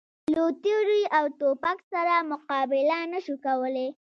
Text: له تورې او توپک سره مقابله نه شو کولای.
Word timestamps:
له 0.33 0.43
تورې 0.63 1.01
او 1.17 1.25
توپک 1.39 1.77
سره 1.91 2.13
مقابله 2.31 2.97
نه 3.11 3.19
شو 3.25 3.35
کولای. 3.45 3.87